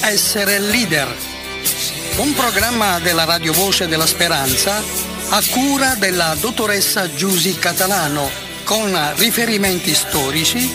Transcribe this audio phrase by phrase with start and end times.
[0.00, 1.12] Essere leader.
[2.16, 4.82] Un programma della Radio Voce della Speranza
[5.30, 8.30] a cura della dottoressa Giusy Catalano
[8.64, 10.72] con riferimenti storici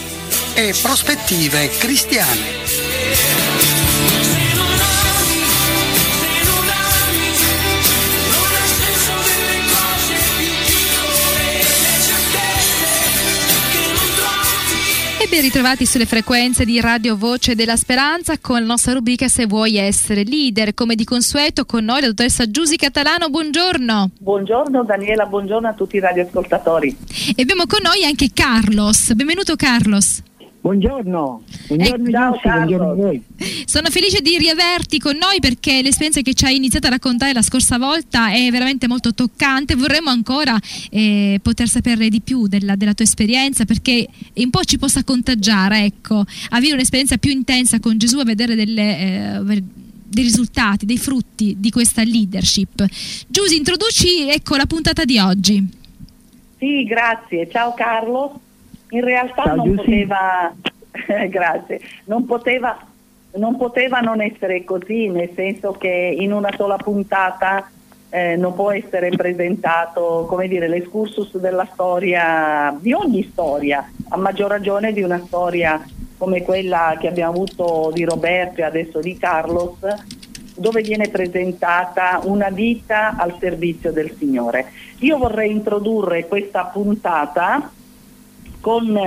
[0.54, 2.61] e prospettive cristiane.
[15.32, 19.78] Ben ritrovati sulle frequenze di Radio Voce della Speranza con la nostra rubrica Se vuoi
[19.78, 20.74] essere leader.
[20.74, 24.10] Come di consueto con noi la dottoressa Giusy Catalano, buongiorno.
[24.20, 26.98] Buongiorno Daniela, buongiorno a tutti i radioascoltatori.
[27.34, 29.14] E abbiamo con noi anche Carlos.
[29.14, 30.22] Benvenuto Carlos.
[30.62, 33.24] Buongiorno, buongiorno, eh, ciao, buongiorno a voi.
[33.66, 37.42] Sono felice di riaverti con noi perché l'esperienza che ci hai iniziato a raccontare la
[37.42, 39.76] scorsa volta è veramente molto toccante.
[39.76, 40.56] Vorremmo ancora
[40.92, 45.86] eh, poter sapere di più della, della, tua esperienza perché un po' ci possa contagiare,
[45.86, 49.64] ecco, avere un'esperienza più intensa con Gesù a vedere delle, eh,
[50.04, 52.86] dei risultati, dei frutti di questa leadership.
[53.28, 55.68] Giusy, introduci ecco, la puntata di oggi.
[56.60, 57.50] Sì, grazie.
[57.50, 58.42] Ciao Carlo
[58.92, 60.54] in realtà Ciao, non poteva,
[61.30, 62.78] grazie, non poteva,
[63.36, 67.70] non poteva non essere così, nel senso che in una sola puntata
[68.10, 74.50] eh, non può essere presentato come dire, l'escursus della storia, di ogni storia, a maggior
[74.50, 75.82] ragione di una storia
[76.18, 79.78] come quella che abbiamo avuto di Roberto e adesso di Carlos,
[80.56, 84.72] dove viene presentata una vita al servizio del Signore.
[85.00, 87.72] Io vorrei introdurre questa puntata
[88.62, 88.98] con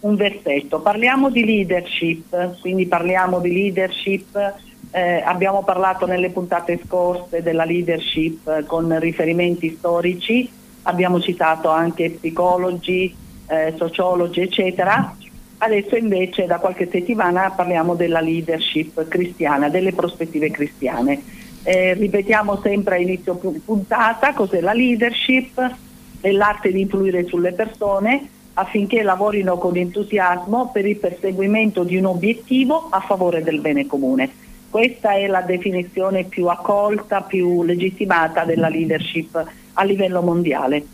[0.00, 0.80] un versetto.
[0.80, 4.54] Parliamo di leadership, quindi parliamo di leadership,
[4.90, 10.48] eh, abbiamo parlato nelle puntate scorse della leadership con riferimenti storici,
[10.82, 13.14] abbiamo citato anche psicologi,
[13.48, 15.16] eh, sociologi, eccetera.
[15.58, 21.22] Adesso invece da qualche settimana parliamo della leadership cristiana, delle prospettive cristiane.
[21.62, 23.34] Eh, ripetiamo sempre a inizio
[23.64, 25.76] puntata cos'è la leadership,
[26.20, 28.28] è l'arte di influire sulle persone,
[28.58, 34.30] affinché lavorino con entusiasmo per il perseguimento di un obiettivo a favore del bene comune.
[34.70, 40.84] Questa è la definizione più accolta, più legittimata della leadership a livello mondiale.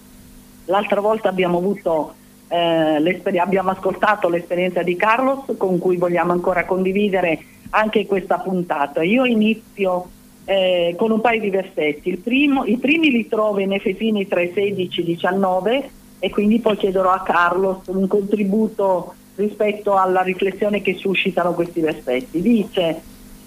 [0.67, 2.15] L'altra volta abbiamo, avuto,
[2.49, 9.03] eh, abbiamo ascoltato l'esperienza di Carlos con cui vogliamo ancora condividere anche questa puntata.
[9.03, 10.09] Io inizio
[10.45, 12.17] eh, con un paio di versetti.
[12.17, 15.91] Primo, I primi li trovo in Efesini 3, 16, 19
[16.25, 22.41] e quindi poi chiederò a Carlos un contributo rispetto alla riflessione che suscitano questi versetti.
[22.41, 23.03] Dice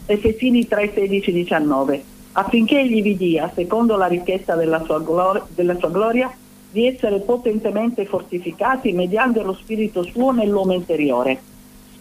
[0.06, 2.04] Efesini 3, 16, 19
[2.34, 6.30] affinché egli vi dia, secondo la ricchezza della sua, gloria, della sua gloria,
[6.70, 11.40] di essere potentemente fortificati mediante lo Spirito suo nell'uomo interiore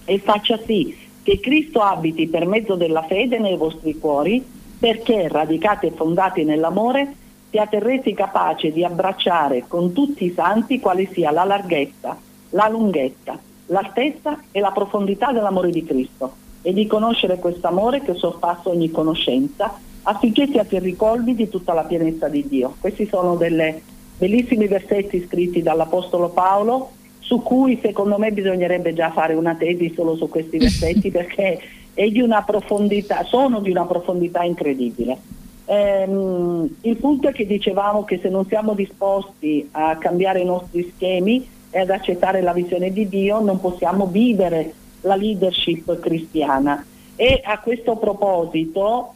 [0.05, 4.45] e faccia sì che Cristo abiti per mezzo della fede nei vostri cuori
[4.77, 7.15] perché radicati e fondati nell'amore
[7.55, 12.19] siate resi capaci di abbracciare con tutti i santi quale sia la larghezza,
[12.51, 16.33] la lunghezza, l'altezza e la profondità dell'amore di Cristo
[16.63, 19.73] e di conoscere questo amore che sorpassa ogni conoscenza
[20.03, 22.75] affinché siate ricolmi di tutta la pienezza di Dio.
[22.81, 23.81] Questi sono dei
[24.19, 26.91] bellissimi versetti scritti dall'Apostolo Paolo
[27.21, 31.61] su cui secondo me bisognerebbe già fare una tesi solo su questi versetti perché
[31.95, 35.44] di sono di una profondità incredibile.
[35.67, 40.93] Ehm, il punto è che dicevamo che se non siamo disposti a cambiare i nostri
[40.95, 46.85] schemi e ad accettare la visione di Dio non possiamo vivere la leadership cristiana.
[47.17, 49.15] E a questo proposito,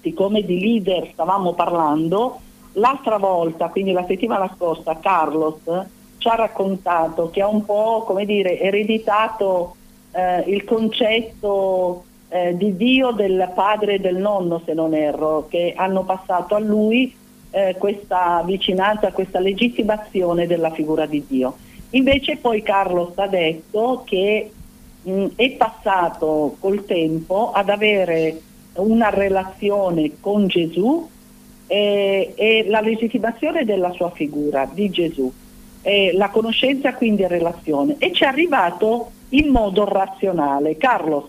[0.00, 2.40] siccome di leader stavamo parlando,
[2.72, 5.60] l'altra volta, quindi la settimana scorsa, Carlos
[6.18, 9.76] ci ha raccontato che ha un po', come dire, ereditato
[10.12, 15.74] eh, il concetto eh, di Dio, del padre e del nonno, se non erro, che
[15.76, 17.14] hanno passato a lui
[17.50, 21.56] eh, questa vicinanza, questa legittimazione della figura di Dio.
[21.90, 24.50] Invece poi Carlos ha detto che
[25.02, 28.40] mh, è passato col tempo ad avere
[28.74, 31.08] una relazione con Gesù
[31.68, 35.32] eh, e la legittimazione della sua figura, di Gesù,
[36.14, 40.76] la conoscenza quindi in relazione e ci è arrivato in modo razionale.
[40.76, 41.26] Carlos,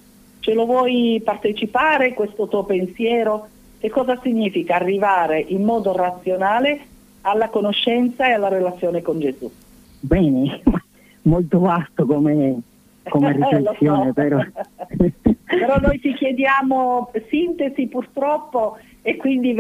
[0.48, 3.50] Ce lo vuoi partecipare questo tuo pensiero?
[3.78, 6.80] Che cosa significa arrivare in modo razionale
[7.24, 9.52] alla conoscenza e alla relazione con Gesù?
[10.00, 10.62] Bene,
[11.24, 12.62] molto vasto come,
[13.10, 14.14] come riflessione, so.
[14.14, 14.40] però.
[15.44, 19.54] però noi ti chiediamo sintesi purtroppo e quindi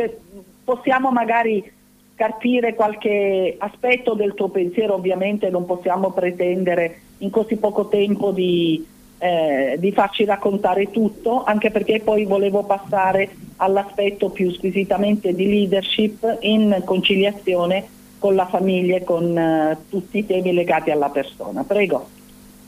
[0.63, 1.69] possiamo magari
[2.15, 8.95] capire qualche aspetto del tuo pensiero, ovviamente non possiamo pretendere in così poco tempo di
[9.19, 16.37] eh, di farci raccontare tutto, anche perché poi volevo passare all'aspetto più squisitamente di leadership
[16.41, 17.85] in conciliazione
[18.19, 21.63] con la famiglia e con eh, tutti i temi legati alla persona.
[21.63, 22.07] Prego.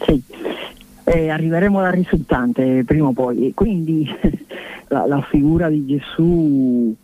[0.01, 0.22] Sì,
[1.04, 3.52] eh, arriveremo alla risultante prima o poi.
[3.54, 4.07] Quindi
[4.90, 6.95] la, la, figura di Gesù,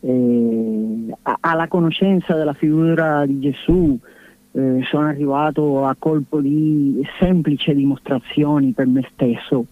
[0.00, 3.98] eh, alla conoscenza della figura di Gesù,
[4.52, 9.66] eh, sono arrivato a colpo di semplici dimostrazioni per me stesso.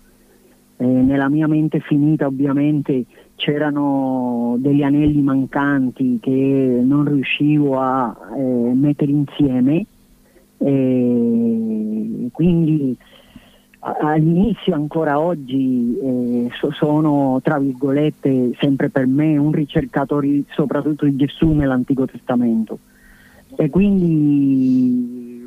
[0.77, 3.05] Eh, nella mia mente finita ovviamente
[3.35, 8.41] c'erano degli anelli mancanti che non riuscivo a eh,
[8.75, 9.87] mettere insieme
[10.59, 12.97] e quindi
[13.81, 21.53] all'inizio ancora oggi eh, sono tra virgolette sempre per me un ricercatore soprattutto di Gesù
[21.53, 22.79] nell'Antico Testamento
[23.61, 25.45] e quindi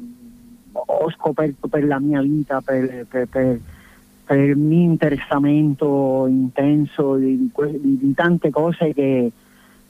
[0.73, 3.59] ho scoperto per la mia vita, per, per, per,
[4.25, 9.31] per il mio interessamento intenso di, di, di tante cose che,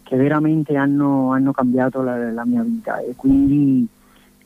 [0.03, 2.99] che veramente hanno, hanno cambiato la, la, mia vita.
[2.99, 3.87] E quindi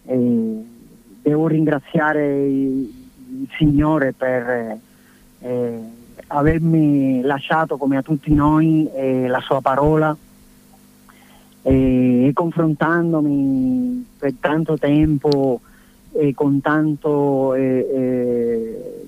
[0.06, 0.66] eh,
[1.22, 3.04] devo ringraziare il,
[3.58, 4.80] Signore per
[5.40, 5.80] eh,
[6.28, 10.16] avermi lasciato come a tutti noi eh, la sua parola
[11.68, 15.62] e, e confrontandomi per tanto tempo
[16.12, 19.06] e con tanto eh, eh,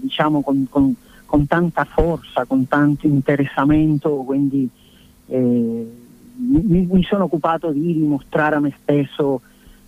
[0.00, 0.92] diciamo con, con,
[1.24, 4.68] con, tanta forza, con tanto interessamento, quindi
[5.26, 5.92] eh,
[6.34, 9.40] mi, mi, sono occupato di dimostrare a me stesso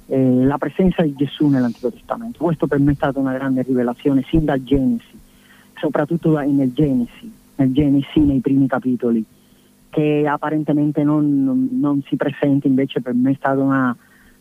[0.07, 2.45] eh, la presenza di Gesù nell'Antico Testamento.
[2.45, 5.19] Questo per me è stata una grande rivelazione sin dal Genesi,
[5.75, 9.25] soprattutto nel Genesi, nel Genesi nei primi capitoli
[9.95, 13.97] che apparentemente non, non, si presenta, invece per me è stata una,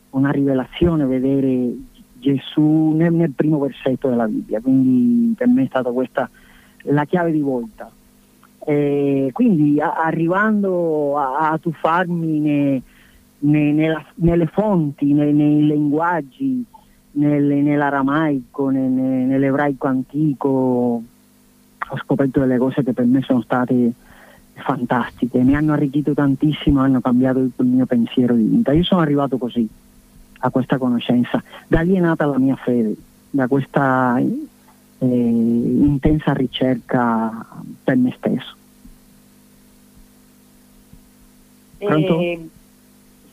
[0.10, 1.76] una rivelazione vedere
[2.14, 6.28] Gesù nel, nel, primo versetto della Bibbia, quindi per me è stata questa
[6.86, 7.88] la chiave di volta.
[8.66, 12.82] E quindi a, arrivando a, a tuffarmi ne,
[13.38, 16.66] ne, nella, nelle fonti, ne, nei linguaggi,
[17.12, 23.94] nel, nell'aramaico, nell'ebraico antico, ho scoperto delle cose che per me sono state
[24.56, 28.72] fantastiche, mi hanno arricchito tantissimo, hanno cambiato il mio pensiero di vita.
[28.72, 29.68] Io sono arrivato così
[30.40, 32.96] a questa conoscenza, da lì è nata la mia fede,
[33.30, 37.46] da questa eh, intensa ricerca
[37.84, 38.56] per me stesso.
[41.78, 42.50] Eh,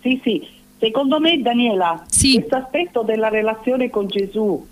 [0.01, 0.47] sì, sì,
[0.79, 2.35] secondo me Daniela, sì.
[2.35, 4.67] questo aspetto della relazione con Gesù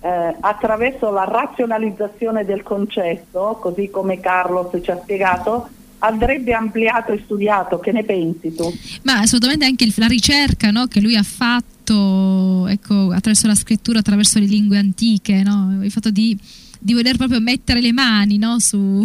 [0.00, 5.68] eh, attraverso la razionalizzazione del concetto, così come Carlos ci ha spiegato,
[6.06, 7.78] andrebbe ampliato e studiato.
[7.78, 8.72] Che ne pensi tu?
[9.02, 14.00] Ma assolutamente anche il, la ricerca no, che lui ha fatto ecco, attraverso la scrittura,
[14.00, 15.78] attraverso le lingue antiche, no?
[15.82, 16.36] il fatto di,
[16.78, 19.04] di, voler proprio mettere le mani no, su,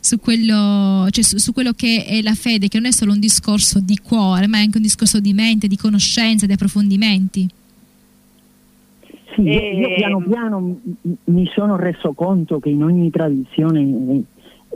[0.00, 3.20] su, quello, cioè su, su, quello, che è la fede, che non è solo un
[3.20, 7.48] discorso di cuore, ma è anche un discorso di mente, di conoscenza, di approfondimenti.
[9.34, 9.76] Sì, e...
[9.76, 10.80] io piano piano
[11.24, 14.22] mi sono reso conto che in ogni tradizione,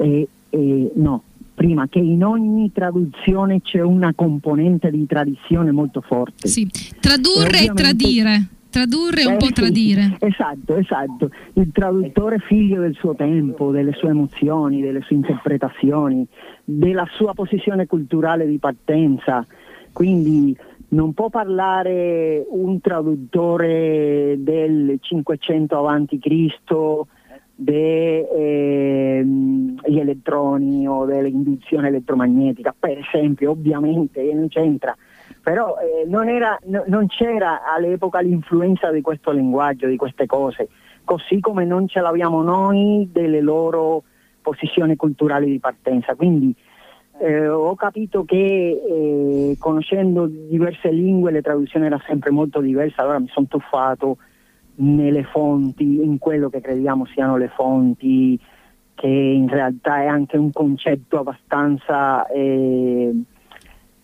[0.00, 1.22] eh, eh, no,
[1.54, 6.46] prima che in ogni traduzione c'è una componente di tradizione molto forte.
[6.46, 6.68] Sì,
[7.00, 8.48] tradurre e, e tradire.
[8.70, 10.16] Tradurre e un eh, po' tradire.
[10.20, 11.30] Esatto, esatto.
[11.54, 16.26] Il traduttore è figlio del suo tempo, delle sue emozioni, delle sue interpretazioni,
[16.62, 19.44] della sua posizione culturale di partenza.
[19.92, 20.56] Quindi
[20.90, 27.08] non può parlare un traduttore del 500 avanti Cristo
[27.54, 28.26] degli
[29.88, 34.96] ehm, elettroni o dell'induzione elettromagnetica, per esempio, ovviamente non c'entra,
[35.42, 40.68] però eh, non, era, no, non c'era all'epoca l'influenza di questo linguaggio, di queste cose,
[41.04, 44.02] così come non ce l'abbiamo noi delle loro
[44.42, 46.14] posizioni culturali di partenza.
[46.14, 46.54] Quindi
[47.20, 53.18] eh, ho capito che eh, conoscendo diverse lingue la traduzione era sempre molto diversa, allora
[53.18, 54.18] mi sono tuffato
[54.76, 58.38] nelle fonti, in quello che crediamo siano le fonti,
[58.98, 63.14] che in realtà è anche un concetto abbastanza eh,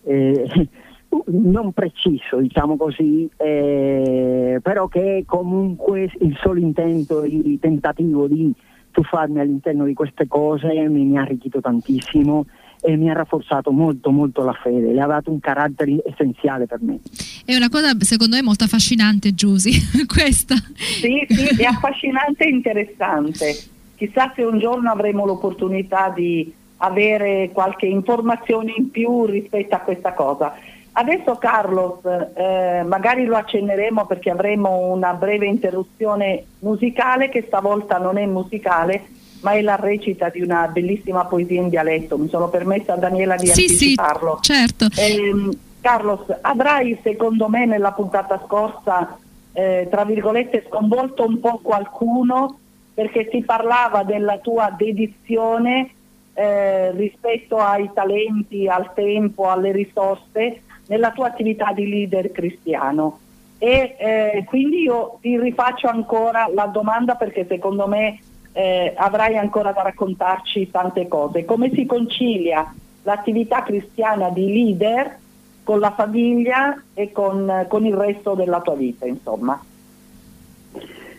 [0.03, 0.69] eh,
[1.27, 8.53] non preciso, diciamo così, eh, però che comunque il solo intento, il tentativo di
[8.91, 12.45] tuffarmi all'interno di queste cose mi, mi ha arricchito tantissimo
[12.81, 16.79] e mi ha rafforzato molto molto la fede, le ha dato un carattere essenziale per
[16.81, 16.99] me.
[17.43, 19.73] È una cosa secondo me molto affascinante Giusy,
[20.07, 20.55] questa.
[20.55, 23.73] Sì, sì, è affascinante e interessante.
[24.05, 30.13] Chissà se un giorno avremo l'opportunità di avere qualche informazione in più rispetto a questa
[30.13, 30.55] cosa.
[30.91, 38.19] Adesso Carlos, eh, magari lo accenneremo perché avremo una breve interruzione musicale che stavolta non
[38.19, 39.05] è musicale,
[39.41, 42.19] ma è la recita di una bellissima poesia in dialetto.
[42.19, 44.37] Mi sono permessa Daniela di sì, anticiparlo.
[44.41, 44.85] Sì, certo.
[44.97, 49.17] Eh, Carlos, avrai secondo me nella puntata scorsa,
[49.51, 52.59] eh, tra virgolette, sconvolto un po' qualcuno
[52.95, 55.91] perché si parlava della tua dedizione
[56.33, 63.19] eh, rispetto ai talenti, al tempo, alle risorse nella tua attività di leader cristiano.
[63.57, 68.19] E eh, quindi io ti rifaccio ancora la domanda perché secondo me
[68.53, 71.43] eh, avrai ancora da raccontarci tante cose.
[71.43, 72.73] Come si concilia
[73.03, 75.19] l'attività cristiana di leader
[75.63, 79.61] con la famiglia e con, con il resto della tua vita, insomma?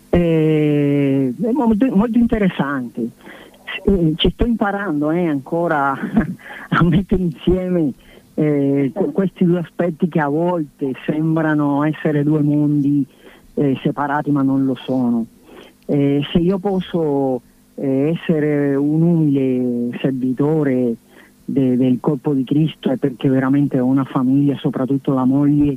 [0.09, 3.09] Eh, è molto, molto interessante.
[4.17, 5.93] Ci sto imparando eh, ancora
[6.69, 7.93] a mettere insieme
[8.35, 13.05] eh, questi due aspetti che a volte sembrano essere due mondi
[13.55, 15.27] eh, separati ma non lo sono.
[15.87, 17.43] Eh, se io posso
[17.79, 20.97] essere un umile servitore
[21.45, 25.77] de- del corpo di Cristo è perché veramente ho una famiglia, soprattutto la moglie,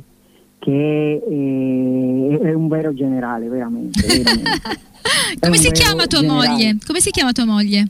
[0.58, 4.06] che è, è un vero generale, veramente.
[4.06, 4.88] veramente.
[5.38, 6.48] Come si chiama tua generale.
[6.48, 6.76] moglie?
[6.86, 7.88] Come si chiama tua moglie?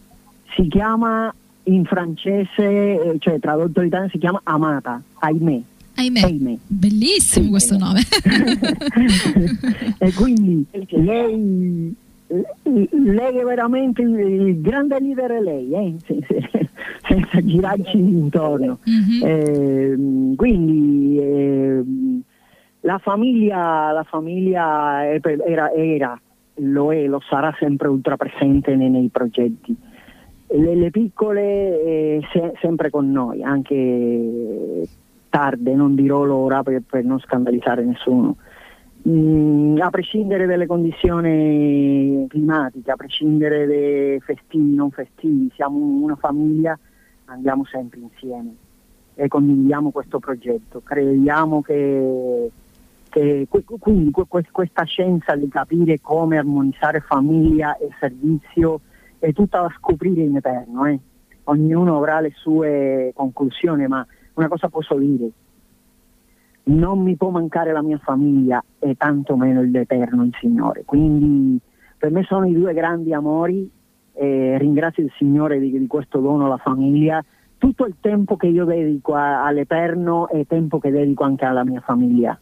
[0.54, 1.32] Si chiama
[1.64, 5.60] in francese, eh, cioè tradotto in italiano si chiama Amata, ahimè.
[5.96, 6.20] Ahimè.
[6.20, 6.56] ahimè.
[6.66, 7.50] Bellissimo sì.
[7.50, 8.00] questo nome.
[9.98, 11.94] e quindi lei,
[12.26, 15.94] lei è veramente il grande leader è lei, eh?
[17.06, 18.78] senza girarci intorno.
[18.88, 19.22] Mm-hmm.
[19.22, 21.82] Eh, quindi eh,
[22.80, 26.20] la famiglia, la famiglia era, era,
[26.60, 29.76] lo è, lo sarà sempre ultra presente nei, nei progetti
[30.52, 34.88] le, le piccole eh, se, sempre con noi, anche
[35.28, 38.36] tarde, non dirò l'ora per, per non scandalizzare nessuno.
[39.08, 46.78] Mm, a prescindere dalle condizioni climatiche, a prescindere dai festivi, non festivi, siamo una famiglia,
[47.26, 48.54] andiamo sempre insieme
[49.14, 50.82] e condividiamo questo progetto.
[50.84, 52.50] Crediamo che,
[53.10, 58.80] che quindi questa scienza di capire come armonizzare famiglia e servizio
[59.18, 60.98] è tutta da scoprire in eterno, eh.
[61.44, 65.30] ognuno avrà le sue conclusioni, ma una cosa posso dire,
[66.64, 70.84] non mi può mancare la mia famiglia e tanto meno l'Eterno, il Signore.
[70.84, 71.60] Quindi
[71.98, 73.70] per me sono i due grandi amori
[74.14, 77.22] e ringrazio il Signore di, di questo dono alla famiglia.
[77.58, 81.80] Tutto il tempo che io dedico a, all'Eterno è tempo che dedico anche alla mia
[81.80, 82.38] famiglia.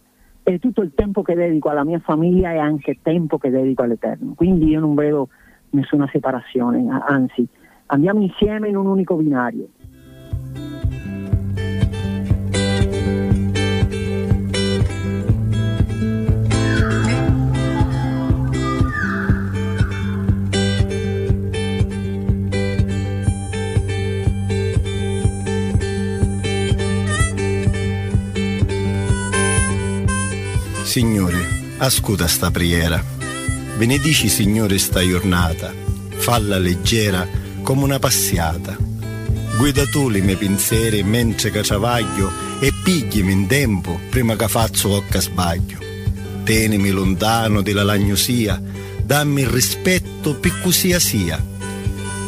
[0.49, 4.33] E tutto il tempo che dedico alla mia famiglia è anche tempo che dedico all'Eterno.
[4.35, 5.29] Quindi io non vedo
[5.71, 7.47] nessuna separazione, anzi
[7.89, 9.69] andiamo insieme in un unico binario.
[30.89, 33.05] Signore, ascolta sta preghiera
[33.77, 35.71] Benedici Signore sta giornata,
[36.17, 37.29] falla leggera
[37.63, 38.75] come una passiata.
[39.59, 45.21] Guida tu i miei pensieri mentre che e pigliami in tempo prima che faccio qualche
[45.21, 45.79] sbaglio.
[46.45, 48.59] Tenimi lontano della lagnosia,
[49.03, 51.39] dammi il rispetto per così sia.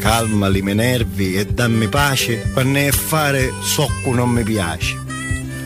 [0.00, 5.09] Calma i miei nervi e dammi pace per ne fare so che non mi piace.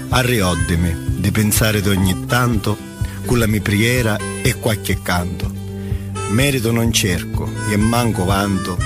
[0.08, 2.76] Arrioddimi di pensare di ogni tanto
[3.24, 5.62] con la mia preghiera e qualche canto
[6.34, 8.76] merito non cerco e manco vanto,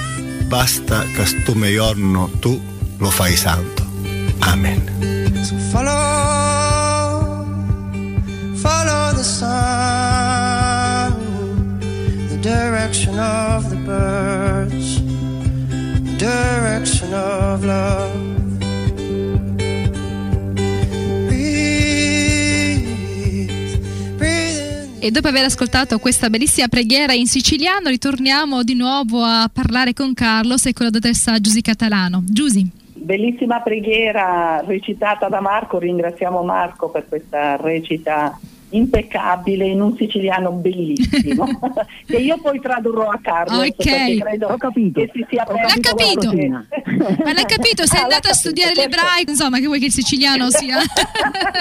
[0.46, 2.60] basta che sto giorno tu
[2.98, 3.86] lo fai santo.
[4.40, 5.42] Amen.
[5.42, 7.46] So follow,
[8.54, 9.48] follow the sun,
[12.28, 15.00] the direction of the birds,
[16.04, 18.27] the direction of love.
[25.00, 30.12] E dopo aver ascoltato questa bellissima preghiera in siciliano, ritorniamo di nuovo a parlare con
[30.12, 32.24] Carlos e con la dottoressa Giusy Catalano.
[32.24, 32.68] Giusy.
[32.94, 38.36] Bellissima preghiera recitata da Marco, ringraziamo Marco per questa recita
[38.70, 41.46] impeccabile in un siciliano bellissimo
[42.04, 44.18] che io poi tradurrò a Carlo ok.
[44.18, 45.00] credo ho capito.
[45.00, 46.34] che si sia l'ha capito.
[47.24, 50.50] Ma l'hai capito sei ah, andato a studiare l'ebraico insomma che vuoi che il siciliano
[50.50, 50.76] sia?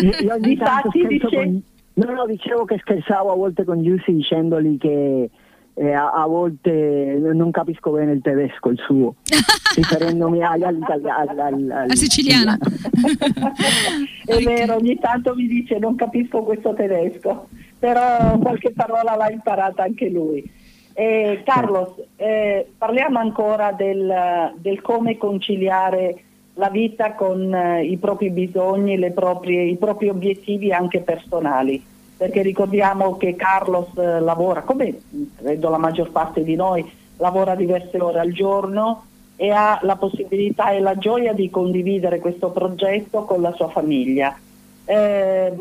[0.01, 1.61] Io, io dice con
[1.97, 5.29] No, no, dicevo che scherzavo a volte con Giussi dicendogli che,
[5.73, 9.15] e a, a, volte non capisco bene il tedesco, il suo,
[9.75, 12.55] riferendomi al, al, al, al, al siciliano.
[14.25, 17.47] È vero, ogni tanto mi dice non capisco questo tedesco,
[17.79, 20.47] però qualche parola l'ha imparata anche lui.
[20.93, 26.23] Eh, Carlos, eh, parliamo ancora del, del, come conciliare
[26.57, 31.83] la vita con eh, i propri bisogni, proprie, i propri obiettivi anche personali
[32.17, 35.01] perché ricordiamo che Carlos eh, lavora, come
[35.35, 36.83] credo la maggior parte di noi,
[37.17, 39.03] lavora diverse ore al giorno
[39.35, 44.35] e ha la possibilità e la gioia di condividere questo progetto con la sua famiglia.
[44.83, 45.53] Eh,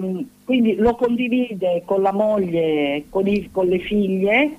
[0.44, 4.58] quindi lo condivide con la moglie, con, i, con le figlie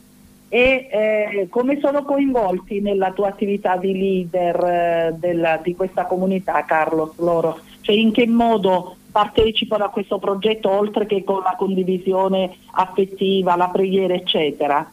[0.50, 6.64] e eh, come sono coinvolti nella tua attività di leader eh, della, di questa comunità
[6.66, 7.60] Carlos loro?
[7.82, 13.70] Cioè in che modo partecipano a questo progetto oltre che con la condivisione affettiva, la
[13.70, 14.92] preghiera eccetera?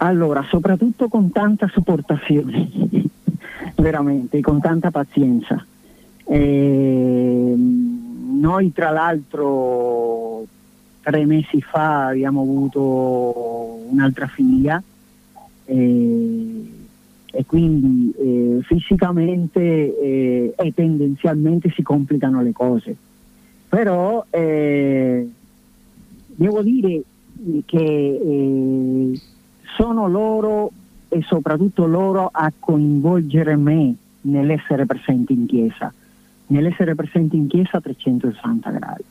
[0.00, 2.70] Allora, soprattutto con tanta sopportazione,
[3.76, 5.64] veramente, con tanta pazienza.
[6.24, 10.46] Eh, noi tra l'altro
[11.08, 14.82] tre mesi fa abbiamo avuto un'altra figlia
[15.64, 16.72] eh,
[17.32, 22.94] e quindi eh, fisicamente eh, e tendenzialmente si complicano le cose.
[23.70, 25.26] Però devo
[26.62, 27.02] dire
[27.64, 29.20] che
[29.76, 30.70] sono loro
[31.08, 35.92] e soprattutto loro a coinvolgere me nell'essere presente in chiesa,
[36.48, 39.04] nell'essere presente in chiesa a 360 gradi.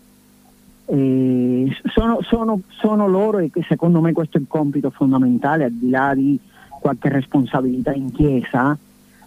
[0.89, 6.13] Sono, sono, sono, loro e secondo me questo è il compito fondamentale al di là
[6.15, 6.39] di
[6.79, 8.77] qualche responsabilità in chiesa,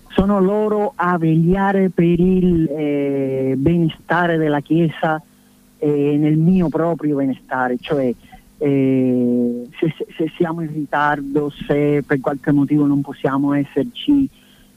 [0.09, 5.23] sono loro a vegliare per il eh, benestare della chiesa
[5.79, 8.13] eh, nel mio proprio benestare, cioè
[8.59, 14.29] eh, se, se, siamo in ritardo, se per qualche motivo non possiamo esserci,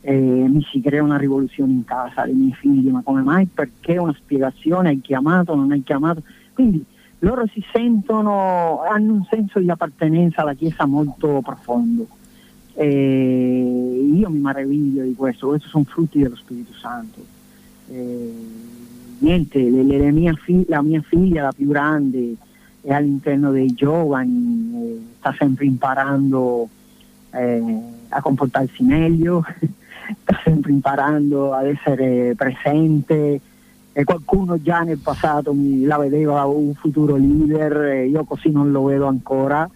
[0.01, 3.45] eh, mi si crea una rivoluzione in casa dei miei figli, ma come mai?
[3.45, 6.23] Perché una spiegazione, hai chiamato, non hai chiamato?
[6.53, 6.85] Quindi
[7.19, 12.07] loro si sentono, hanno un senso di appartenenza alla Chiesa molto profondo.
[12.75, 17.23] E io mi maraviglio di questo, questi sono frutti dello Spirito Santo.
[17.89, 18.33] E
[19.19, 22.35] niente, le, le mia fi- la mia figlia, la più grande,
[22.81, 26.67] è all'interno dei giovani, sta sempre imparando
[27.31, 27.77] eh,
[28.09, 29.45] a comportarsi meglio,
[30.21, 33.39] sta sempre imparando ad essere presente.
[33.93, 38.83] E qualcuno già nel passato mi, la vedeva un futuro leader, io così non lo
[38.85, 39.69] vedo ancora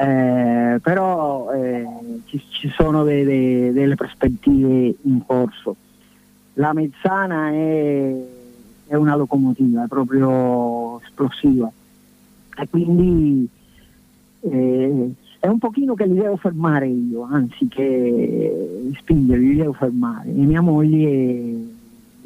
[0.00, 1.84] eh, però eh,
[2.26, 5.74] ci, ci, sono de, de, delle prospettive in corso.
[6.54, 8.14] La Mezzana è,
[8.86, 11.70] è, una locomotiva, è proprio esplosiva
[12.56, 13.48] e quindi
[14.40, 20.28] eh, è un pochino che li devo fermare io, anzi che spingerli, li devo fermare.
[20.28, 21.76] E mia moglie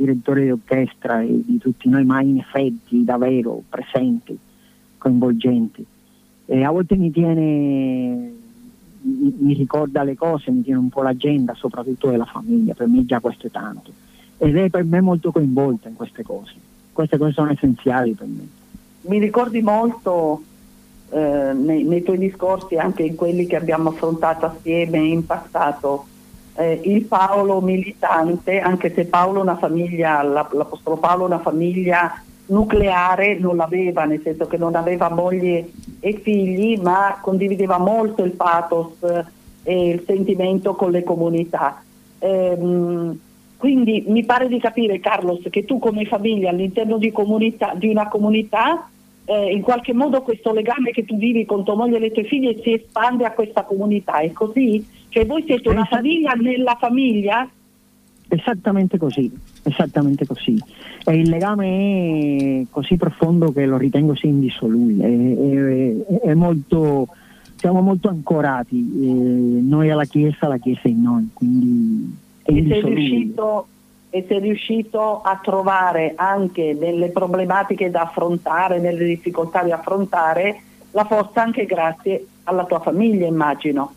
[0.04, 4.36] direttore di orchestra e di tutti noi, ma in effetti davvero presente,
[4.98, 5.84] coinvolgente
[6.46, 8.32] e a volte mi tiene
[9.02, 13.04] mi, mi, ricorda le cose, mi tiene un po' l'agenda, soprattutto della famiglia, per me
[13.04, 13.90] già questo è tanto.
[14.38, 16.54] Ed è per me molto coinvolta in queste cose.
[16.92, 18.46] Queste cose sono essenziali per me.
[19.02, 20.42] Mi ricordi molto
[21.10, 26.06] eh, nei, nei, tuoi discorsi, anche in quelli che abbiamo affrontato assieme in passato,
[26.56, 33.56] eh, il Paolo militante, anche se Paolo una famiglia, l'Apostolo Paolo una famiglia nucleare non
[33.56, 38.98] l'aveva, nel senso che non aveva moglie e figli, ma condivideva molto il pathos
[39.62, 41.82] e il sentimento con le comunità.
[42.18, 43.18] Ehm,
[43.56, 48.08] quindi mi pare di capire, Carlos, che tu come famiglia all'interno di, comunità, di una
[48.08, 48.88] comunità,
[49.24, 52.24] eh, in qualche modo questo legame che tu vivi con tua moglie e le tue
[52.24, 54.84] figlie si espande a questa comunità, è così?
[55.12, 57.46] Cioè voi siete una famiglia nella famiglia?
[58.28, 59.30] Esattamente così,
[59.62, 60.58] esattamente così.
[61.04, 67.08] E il legame è così profondo che lo ritengo sia indissolubile, è, è, è molto,
[67.56, 72.80] siamo molto ancorati, eh, noi alla Chiesa, la Chiesa in noi, quindi è e sei,
[72.82, 73.66] riuscito,
[74.08, 80.58] e sei riuscito a trovare anche nelle problematiche da affrontare, nelle difficoltà da affrontare,
[80.92, 83.92] la forza anche grazie alla tua famiglia, immagino.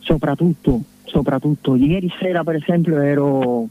[0.00, 1.74] Soprattutto, soprattutto.
[1.74, 3.68] Ieri sera per esempio ero,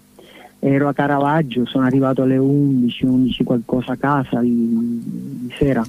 [0.60, 5.84] ero, a Caravaggio, sono arrivato alle 11, 11 qualcosa a casa di, di sera,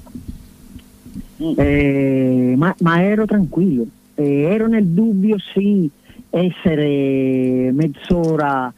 [1.43, 1.53] mm.
[1.57, 5.91] eh, ma, ma, ero tranquillo, eh, ero nel dubbio sì
[6.31, 8.73] essere mezz'ora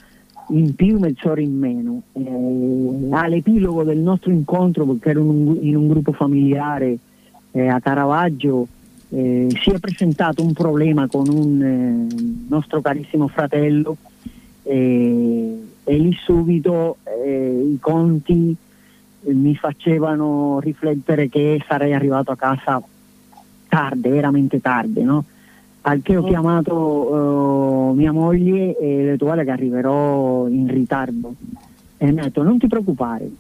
[0.50, 2.02] in più, mezz'ora in meno.
[2.12, 6.98] Eh, all'epilogo del nostro incontro, perché ero in un, in un gruppo familiare
[7.52, 8.66] eh, a Caravaggio,
[9.10, 13.96] eh, si è presentato un problema con un eh, nostro carissimo fratello
[15.84, 18.54] e lì subito eh, i conti
[19.22, 22.80] eh, mi facevano riflettere che sarei arrivato a casa
[23.68, 25.24] tardi, veramente tardi, no?
[25.82, 26.26] Al che ho mm.
[26.26, 31.34] chiamato uh, mia moglie e le detto che arriverò in ritardo.
[31.96, 33.30] E mi ha detto non ti preoccupare,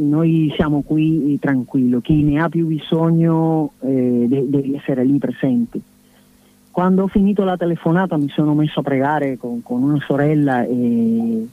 [0.00, 5.80] noi siamo qui tranquillo, chi ne ha più bisogno eh, de- deve essere lì presenti.
[6.70, 11.46] Quando ho finito la telefonata mi sono messo a pregare con, con una sorella e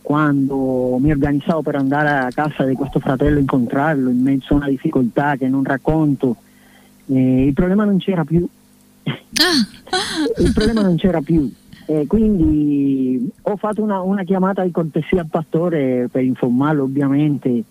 [0.00, 4.56] quando mi organizzavo per andare a casa di questo fratello a incontrarlo in mezzo a
[4.56, 6.36] una difficoltà che non racconto,
[7.06, 8.46] eh, il problema non c'era più.
[9.04, 10.42] Ah.
[10.42, 11.50] il problema non c'era più.
[11.90, 17.64] Eh, quindi ho fatto una, una, chiamata di cortesia al pastore per informarlo ovviamente.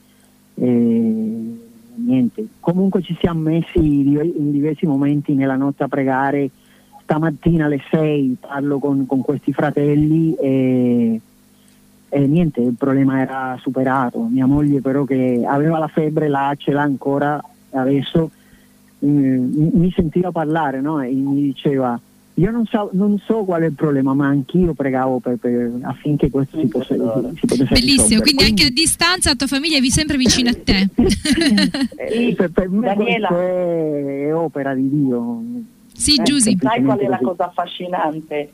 [0.55, 1.57] Eh,
[1.95, 2.47] niente.
[2.59, 6.49] Comunque ci siamo messi in diversi momenti nella notte a pregare.
[7.03, 11.21] Stamattina alle 6 parlo con, con questi fratelli e,
[12.09, 14.19] e, niente, il problema era superato.
[14.29, 18.29] Mia moglie però che aveva la febbre, là ce l'ha ancora adesso,
[19.05, 20.99] mm, mi sentiva parlare no?
[20.99, 21.97] e mi diceva
[22.39, 26.29] io non so, non so, qual è il problema, ma anch'io pregavo per, per, affinché
[26.29, 28.21] questo si, possa, si potesse Bellissimo, risolvere.
[28.21, 30.87] quindi anche a distanza la tua famiglia è sempre vicina a te.
[32.09, 33.27] sì, per, per me Daniela.
[33.27, 35.41] è, è opera di Dio.
[35.93, 36.57] Sì, eh, Giusy.
[36.61, 38.51] Sai qual è la cosa affascinante?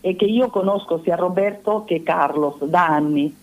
[0.00, 3.34] È che io conosco sia Roberto che Carlos da anni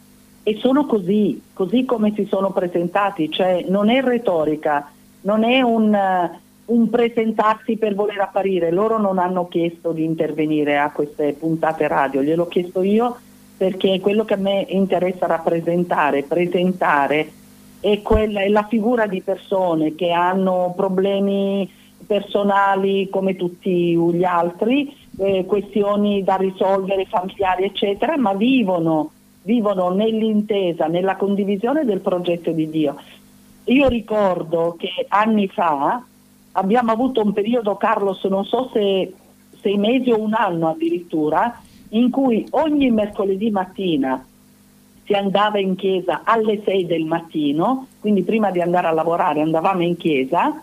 [0.41, 6.41] e sono così, così come si sono presentati, cioè non è retorica, non è un
[6.65, 8.71] un presentarsi per voler apparire.
[8.71, 13.17] Loro non hanno chiesto di intervenire a queste puntate radio, gliel'ho chiesto io
[13.55, 17.31] perché quello che a me interessa rappresentare, presentare
[17.79, 21.69] è, quella, è la figura di persone che hanno problemi
[22.05, 29.11] personali come tutti gli altri, eh, questioni da risolvere familiari eccetera, ma vivono,
[29.43, 32.95] vivono nell'intesa, nella condivisione del progetto di Dio.
[33.65, 36.03] Io ricordo che anni fa
[36.53, 39.13] abbiamo avuto un periodo, Carlos, non so se
[39.61, 44.25] sei mesi o un anno addirittura, in cui ogni mercoledì mattina
[45.05, 49.83] si andava in chiesa alle 6 del mattino, quindi prima di andare a lavorare andavamo
[49.83, 50.61] in chiesa,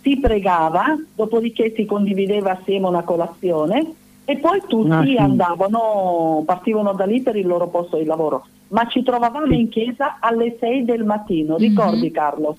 [0.00, 5.16] si pregava, dopodiché si condivideva assieme una colazione e poi tutti ah, sì.
[5.16, 8.46] andavano, partivano da lì per il loro posto di lavoro.
[8.68, 12.12] Ma ci trovavamo in chiesa alle 6 del mattino, ricordi mm-hmm.
[12.12, 12.56] Carlos?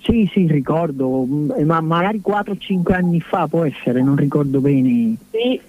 [0.00, 5.16] Sì, sì, ricordo, mm, ma magari 4-5 anni fa può essere, non ricordo bene.
[5.30, 5.60] Sì,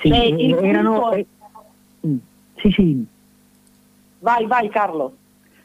[0.00, 1.10] sì Beh, erano...
[1.10, 1.24] È...
[2.06, 2.16] Mm,
[2.56, 3.06] sì, sì.
[4.20, 5.16] Vai, vai Carlo.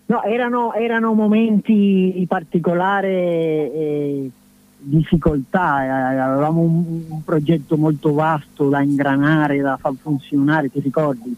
[0.06, 4.30] No, erano, erano momenti di particolare eh,
[4.78, 11.34] difficoltà, eh, avevamo un, un, progetto molto vasto da ingranare, da far funzionare, ti ricordi?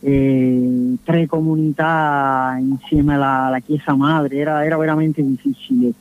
[0.00, 5.92] Eh, tre comunità insieme alla, alla Chiesa Madre, era, era, veramente difficile.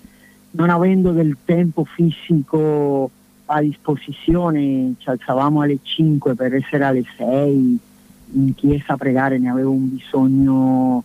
[0.52, 3.10] Non avendo del tempo fisico
[3.46, 7.80] a disposizione, ci alzavamo alle 5 per essere alle 6
[8.32, 11.04] in chiesa a pregare, ne avevo un bisogno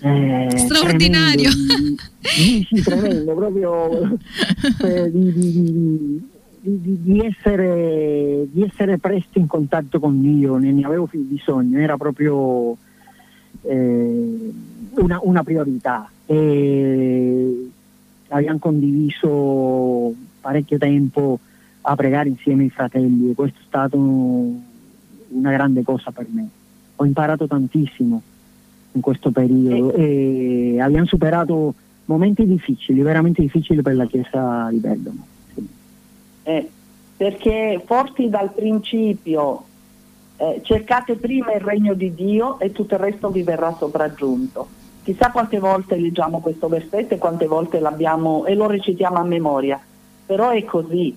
[0.00, 1.50] eh, straordinario.
[1.50, 4.18] Tremendo, sì, sì, tremendo, proprio
[4.84, 6.28] eh, di,
[6.60, 11.96] di, di, essere, di, essere, presto in contatto con Dio, ne, ne avevo bisogno, era
[11.96, 12.76] proprio
[13.62, 14.52] eh,
[14.94, 16.10] una, una, priorità.
[16.26, 17.68] E
[18.28, 21.38] abbiamo condiviso parecchio tempo
[21.82, 26.48] a pregare insieme ai fratelli e questo è stato una grande cosa per me.
[26.96, 28.22] Ho imparato tantissimo
[28.92, 31.74] in questo periodo e abbiamo superato
[32.06, 35.36] momenti difficili, veramente difficili per la Chiesa di Bergamo.
[36.48, 36.66] Eh,
[37.14, 39.64] perché forti dal principio
[40.38, 44.66] eh, cercate prima il regno di Dio e tutto il resto vi verrà sopraggiunto.
[45.02, 49.78] Chissà quante volte leggiamo questo versetto e quante volte l'abbiamo e lo recitiamo a memoria,
[50.24, 51.14] però è così,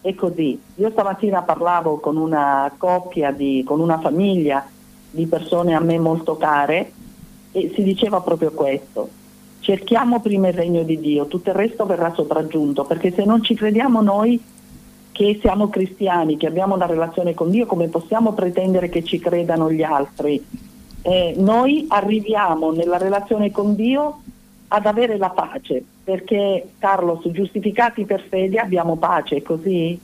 [0.00, 0.60] è così.
[0.76, 4.64] Io stamattina parlavo con una coppia, di, con una famiglia
[5.10, 6.92] di persone a me molto care
[7.50, 9.08] e si diceva proprio questo.
[9.58, 13.56] Cerchiamo prima il regno di Dio, tutto il resto verrà sopraggiunto, perché se non ci
[13.56, 14.40] crediamo noi
[15.18, 19.68] che siamo cristiani, che abbiamo una relazione con Dio, come possiamo pretendere che ci credano
[19.68, 20.40] gli altri?
[21.02, 24.20] Eh, noi arriviamo nella relazione con Dio
[24.68, 29.98] ad avere la pace, perché Carlos, giustificati per fede abbiamo pace, così?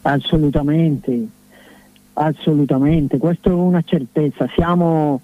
[0.00, 1.26] Assolutamente,
[2.14, 5.20] assolutamente, questa è una certezza, siamo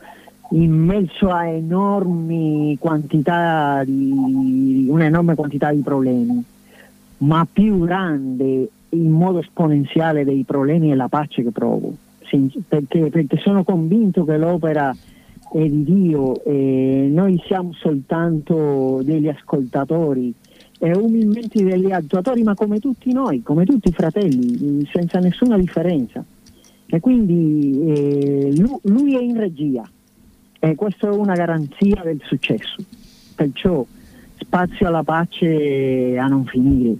[0.51, 6.45] in mezzo a enormi quantità di, un'enorme quantità di problemi
[7.19, 11.95] ma più grande in modo esponenziale dei problemi e la pace che provo,
[12.69, 14.95] perché, perché sono convinto che l'opera
[15.53, 20.33] è di Dio e noi siamo soltanto degli ascoltatori
[20.79, 26.25] e umilmente degli attuatori, ma come tutti noi, come tutti i fratelli, senza nessuna differenza.
[26.87, 29.87] E quindi eh, lui, lui, è in regia
[30.59, 32.77] e questa è una garanzia del successo.
[33.35, 33.85] Perciò
[34.39, 36.97] spazio alla pace a non finire,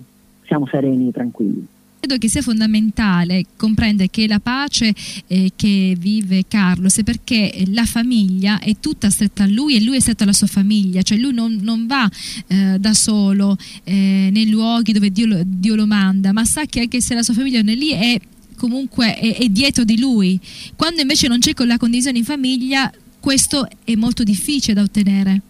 [0.47, 1.67] siamo sereni e tranquilli.
[2.01, 4.95] Credo che sia fondamentale comprendere che la pace
[5.27, 9.97] eh, che vive Carlos è perché la famiglia è tutta stretta a lui e lui
[9.97, 12.09] è stretto alla sua famiglia, cioè lui non, non va
[12.47, 16.81] eh, da solo eh, nei luoghi dove Dio lo, Dio lo, manda, ma sa che
[16.81, 18.21] anche se la sua famiglia non è lì è
[18.57, 20.39] comunque è, è dietro di lui.
[20.77, 25.43] Quando invece non c'è la condivisione in famiglia, questo è molto difficile da ottenere.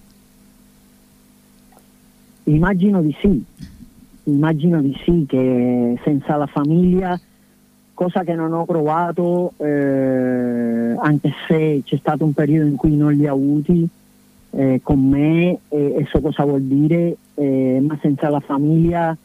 [2.49, 3.45] Immagino di sì
[4.29, 7.19] immagino di sì che senza la famiglia,
[7.95, 13.13] cosa che non ho provato, eh, anche se c'è stato un periodo in cui non
[13.13, 13.89] li ho avuti
[14.51, 19.17] eh, con me e, e, so cosa vuol dire, eh, ma senza la famiglia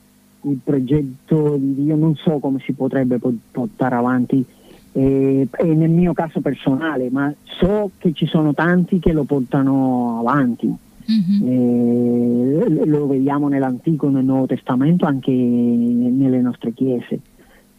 [0.46, 3.20] il progetto di Dio non so come si potrebbe
[3.52, 4.44] portare avanti.
[4.92, 10.76] e nel mio caso personale, ma so che ci sono tanti che lo portano avanti.
[11.12, 11.48] Mm-hmm.
[11.48, 17.20] Eh, lo vediamo nell'Antico e nel Nuovo Testamento anche nelle nostre chiese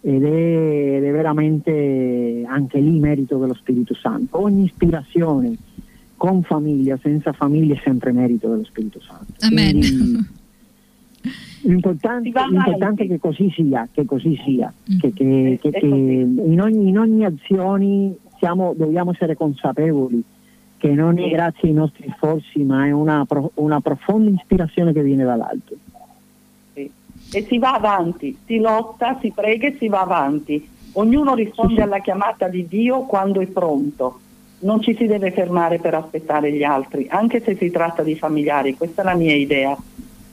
[0.00, 4.42] ed è, ed è, veramente anche lì merito dello Spirito Santo.
[4.42, 5.56] Ogni ispirazione
[6.16, 9.32] con famiglia, senza famiglia è sempre merito dello Spirito Santo.
[9.40, 9.80] Amen.
[11.62, 14.98] l'importante, l'importante, è che così sia, che così sia, mm.
[14.98, 20.22] che, che, che, che in, ogni, in ogni azione siamo, dobbiamo essere consapevoli
[20.84, 25.24] che non è grazie ai nostri sforzi, ma è una, una profonda ispirazione che viene
[25.24, 25.74] dall'alto.
[26.74, 26.90] Sì.
[27.32, 30.68] E si va avanti, si lotta, si prega e si va avanti.
[30.92, 34.20] Ognuno risponde alla chiamata di Dio quando è pronto.
[34.58, 38.76] Non ci si deve fermare per aspettare gli altri, anche se si tratta di familiari,
[38.76, 39.74] questa è la mia idea.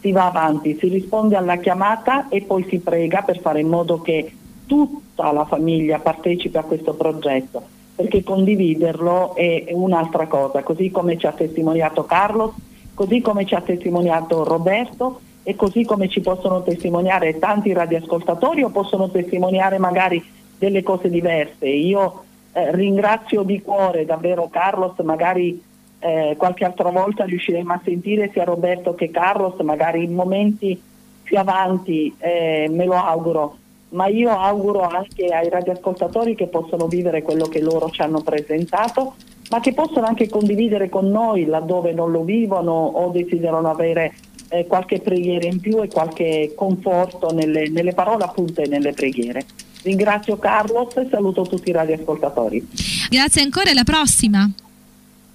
[0.02, 4.02] Si va avanti, si risponde alla chiamata e poi si prega per fare in modo
[4.02, 4.34] che
[4.66, 11.28] tutta la famiglia partecipi a questo progetto perché condividerlo è un'altra cosa, così come ci
[11.28, 12.52] ha testimoniato Carlos,
[12.96, 18.72] così come ci ha testimoniato Roberto e così come ci possono testimoniare tanti radioascoltatori o
[18.72, 20.24] possono testimoniare magari
[20.58, 21.68] delle cose diverse.
[21.68, 25.62] Io eh, ringrazio di cuore davvero Carlos, magari
[26.00, 30.82] eh, qualche altra volta riusciremo a sentire sia Roberto che Carlos, magari in momenti
[31.22, 33.58] più avanti, eh, me lo auguro
[33.92, 39.16] ma io auguro anche ai radioascoltatori che possono vivere quello che loro ci hanno presentato,
[39.50, 44.14] ma che possono anche condividere con noi laddove non lo vivono o desiderano avere
[44.50, 49.46] eh, qualche preghiera in più e qualche conforto nelle, nelle parole appunto e nelle preghiere.
[49.84, 52.68] Ringrazio Carlos e saluto tutti i radioascoltatori.
[53.10, 54.50] Grazie ancora e alla prossima.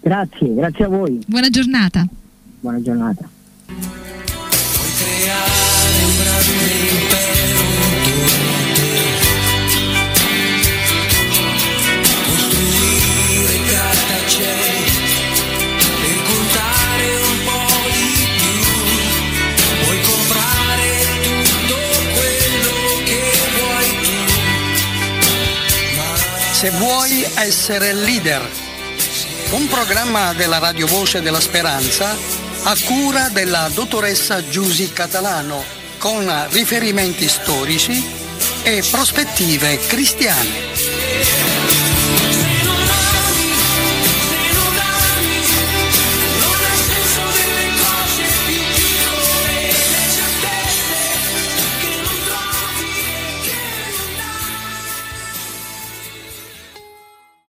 [0.01, 1.21] Grazie, grazie a voi.
[1.27, 2.07] Buona giornata.
[2.61, 3.29] Buona giornata.
[27.35, 28.49] Essere leader,
[29.51, 32.17] un programma della Radio Voce della Speranza
[32.63, 35.63] a cura della dottoressa Giusy Catalano
[35.99, 38.05] con riferimenti storici
[38.63, 40.96] e prospettive cristiane.